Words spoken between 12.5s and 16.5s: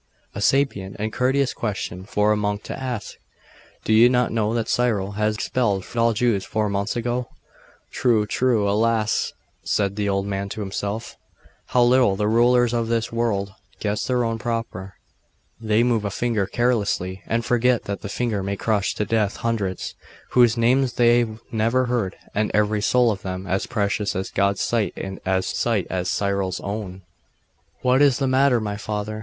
of this world guess their own power! They move a finger